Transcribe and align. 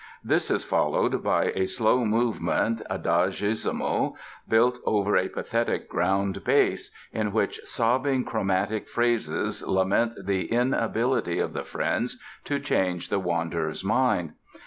This 0.23 0.49
is 0.49 0.63
followed 0.63 1.21
by 1.21 1.51
a 1.53 1.67
slow 1.67 2.03
movement, 2.05 2.81
Adagissimo, 2.89 4.15
built 4.49 4.79
over 4.83 5.15
a 5.15 5.29
pathetic 5.29 5.87
ground 5.87 6.43
bass, 6.43 6.89
in 7.13 7.31
which 7.31 7.59
sobbing 7.65 8.25
chromatic 8.25 8.87
phrases 8.89 9.61
lament 9.61 10.13
the 10.25 10.47
inability 10.51 11.37
of 11.37 11.53
the 11.53 11.63
friends 11.63 12.19
to 12.45 12.59
change 12.59 13.09
the 13.09 13.19
wanderer's 13.19 13.83
mind. 13.83 14.33